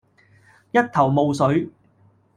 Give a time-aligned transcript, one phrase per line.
[0.71, 1.69] 一頭霧水